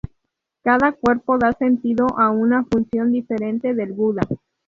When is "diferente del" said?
3.11-3.93